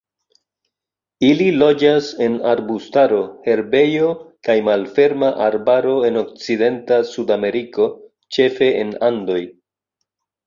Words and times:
Ili 1.25 1.49
loĝas 1.63 2.07
en 2.27 2.37
arbustaro, 2.51 3.19
herbejo 3.47 4.07
kaj 4.47 4.55
malferma 4.69 5.29
arbaro 5.49 5.93
en 6.09 6.17
okcidenta 6.23 6.99
Sudameriko, 7.13 7.87
ĉefe 8.39 8.71
en 8.81 8.97
Andoj. 9.11 9.39